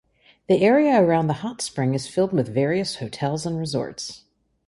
The 0.47 0.61
area 0.63 0.99
around 0.99 1.27
the 1.27 1.33
hot 1.45 1.61
spring 1.61 1.93
is 1.93 2.07
filled 2.07 2.33
with 2.33 2.51
various 2.51 2.95
hotels 2.95 3.45
and 3.45 3.59
resorts. 3.59 4.23